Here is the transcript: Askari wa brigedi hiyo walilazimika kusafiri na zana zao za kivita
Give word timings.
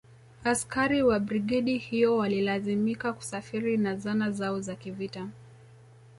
Askari 0.43 1.03
wa 1.03 1.19
brigedi 1.19 1.77
hiyo 1.77 2.17
walilazimika 2.17 3.13
kusafiri 3.13 3.77
na 3.77 3.95
zana 3.95 4.31
zao 4.31 4.61
za 4.61 4.75
kivita 4.75 5.27